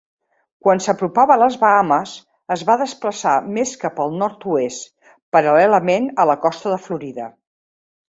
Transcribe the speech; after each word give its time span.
Quan 0.67 0.79
s'apropava 0.85 1.35
a 1.35 1.41
les 1.41 1.57
Bahames, 1.63 2.15
es 2.57 2.65
va 2.71 2.79
desplaçar 2.83 3.35
més 3.59 3.77
cap 3.85 4.03
al 4.07 4.19
nord-oest, 4.25 4.93
paral·lelament 5.39 6.13
a 6.27 6.31
la 6.35 6.41
costa 6.49 6.77
de 6.77 6.85
Florida. 6.91 7.33